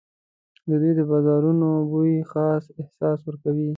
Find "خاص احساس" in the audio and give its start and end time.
2.31-3.19